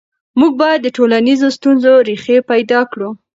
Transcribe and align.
موږ 0.39 0.51
باید 0.61 0.79
د 0.83 0.87
ټولنیزو 0.97 1.47
ستونزو 1.57 1.91
ریښې 2.07 2.37
پیدا 2.51 2.79
کړو. 2.91 3.09